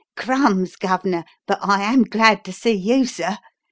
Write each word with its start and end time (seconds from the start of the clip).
"Crumbs, 0.17 0.77
Gov'nor, 0.77 1.25
but 1.45 1.59
I 1.61 1.83
am 1.83 2.05
glad 2.05 2.43
to 2.45 2.51
see 2.51 2.71
you, 2.73 3.05
sir!" 3.05 3.37